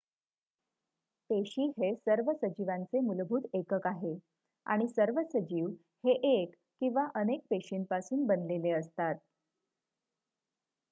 [1.29, 4.15] पेशी हे सर्व सजीवांचे मूलभूत एकक आहे
[4.65, 5.67] आणि सर्व सजीव
[6.03, 9.15] हे 1 किंवा अनेक पेशींपासून बनलेले असतात